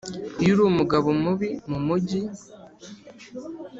iyo 0.41 0.49
uri 0.53 0.61
umugabo 0.71 1.07
mubi 1.21 1.49
mumujyi 1.69 2.21